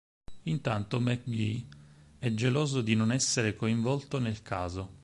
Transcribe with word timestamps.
Intanto 0.45 0.99
McGee 0.99 1.63
è 2.17 2.33
geloso 2.33 2.81
di 2.81 2.95
non 2.95 3.11
essere 3.11 3.55
coinvolto 3.55 4.17
nel 4.17 4.41
caso. 4.41 4.97